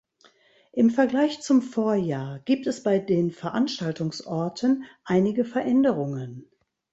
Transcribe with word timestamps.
Im 0.73 0.89
Vergleich 0.89 1.41
zum 1.41 1.61
Vorjahr 1.61 2.39
gibt 2.45 2.65
es 2.65 2.81
bei 2.81 2.97
den 2.97 3.29
Veranstaltungsorten 3.29 4.85
einige 5.05 5.45
Veränderungen. 5.45 6.49